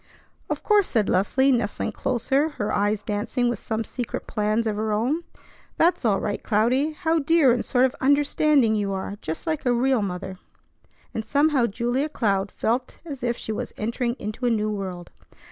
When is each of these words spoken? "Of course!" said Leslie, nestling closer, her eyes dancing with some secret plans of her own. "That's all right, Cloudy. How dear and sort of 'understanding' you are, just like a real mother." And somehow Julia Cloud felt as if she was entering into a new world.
"Of 0.49 0.63
course!" 0.63 0.87
said 0.87 1.07
Leslie, 1.09 1.51
nestling 1.51 1.91
closer, 1.91 2.49
her 2.57 2.73
eyes 2.73 3.03
dancing 3.03 3.49
with 3.49 3.59
some 3.59 3.83
secret 3.83 4.25
plans 4.25 4.65
of 4.65 4.75
her 4.75 4.91
own. 4.91 5.23
"That's 5.77 6.03
all 6.05 6.19
right, 6.19 6.41
Cloudy. 6.41 6.93
How 6.93 7.19
dear 7.19 7.51
and 7.51 7.63
sort 7.63 7.85
of 7.85 7.93
'understanding' 8.01 8.73
you 8.73 8.93
are, 8.93 9.17
just 9.21 9.45
like 9.45 9.63
a 9.63 9.71
real 9.73 10.01
mother." 10.01 10.39
And 11.13 11.23
somehow 11.23 11.67
Julia 11.67 12.09
Cloud 12.09 12.51
felt 12.57 12.97
as 13.05 13.21
if 13.21 13.37
she 13.37 13.51
was 13.51 13.73
entering 13.77 14.15
into 14.17 14.47
a 14.47 14.49
new 14.49 14.71
world. 14.71 15.11